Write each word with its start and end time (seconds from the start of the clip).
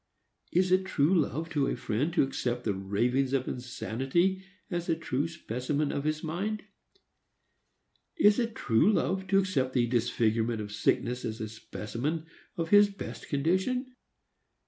Is 0.51 0.71
it 0.71 0.85
true 0.85 1.13
love 1.13 1.47
to 1.51 1.67
a 1.67 1.75
friend 1.75 2.11
to 2.15 2.23
accept 2.23 2.63
the 2.63 2.73
ravings 2.73 3.33
of 3.33 3.47
insanity 3.47 4.43
as 4.71 4.89
a 4.89 4.95
true 4.95 5.27
specimen 5.27 5.91
of 5.91 6.05
his 6.05 6.23
mind? 6.23 6.63
Is 8.17 8.39
it 8.39 8.55
true 8.55 8.91
love 8.91 9.27
to 9.27 9.37
accept 9.37 9.73
the 9.73 9.85
disfigurement 9.85 10.59
of 10.59 10.71
sickness 10.71 11.23
as 11.23 11.39
a 11.39 11.47
specimen 11.49 12.25
of 12.57 12.69
his 12.69 12.89
best 12.89 13.27
condition? 13.27 13.93